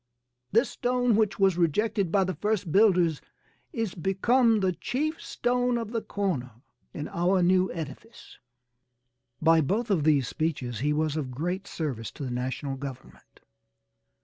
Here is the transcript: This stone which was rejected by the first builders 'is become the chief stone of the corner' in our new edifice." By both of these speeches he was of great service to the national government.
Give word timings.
This 0.51 0.71
stone 0.71 1.15
which 1.15 1.37
was 1.37 1.59
rejected 1.59 2.11
by 2.11 2.23
the 2.23 2.33
first 2.33 2.71
builders 2.71 3.21
'is 3.71 3.93
become 3.93 4.61
the 4.61 4.71
chief 4.71 5.21
stone 5.21 5.77
of 5.77 5.91
the 5.91 6.01
corner' 6.01 6.53
in 6.91 7.07
our 7.09 7.43
new 7.43 7.71
edifice." 7.71 8.39
By 9.43 9.61
both 9.61 9.91
of 9.91 10.03
these 10.03 10.27
speeches 10.27 10.79
he 10.79 10.91
was 10.91 11.15
of 11.15 11.29
great 11.29 11.67
service 11.67 12.09
to 12.13 12.23
the 12.23 12.31
national 12.31 12.77
government. 12.77 13.41